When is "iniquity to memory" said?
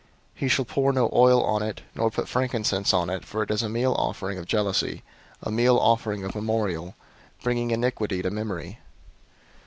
7.69-8.79